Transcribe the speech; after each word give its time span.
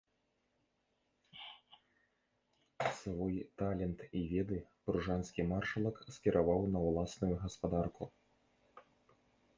Свой 3.01 3.37
талент 3.63 4.07
і 4.21 4.23
веды 4.31 4.57
пружанскі 4.87 5.45
маршалак 5.53 5.95
скіраваў 6.17 6.61
на 6.77 6.85
ўласную 6.87 7.31
гаспадарку. 7.45 8.03